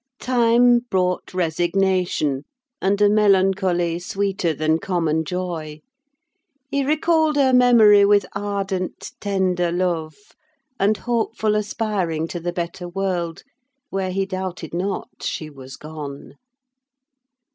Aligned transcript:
Time 0.19 0.79
brought 0.89 1.31
resignation, 1.31 2.43
and 2.81 2.99
a 3.03 3.07
melancholy 3.07 3.99
sweeter 3.99 4.51
than 4.51 4.79
common 4.79 5.23
joy. 5.23 5.79
He 6.71 6.83
recalled 6.83 7.35
her 7.35 7.53
memory 7.53 8.03
with 8.05 8.25
ardent, 8.33 9.11
tender 9.21 9.71
love, 9.71 10.15
and 10.79 10.97
hopeful 10.97 11.53
aspiring 11.53 12.27
to 12.29 12.39
the 12.39 12.51
better 12.51 12.89
world; 12.89 13.43
where 13.91 14.09
he 14.09 14.25
doubted 14.25 14.73
not 14.73 15.21
she 15.21 15.51
was 15.51 15.77
gone. 15.77 16.33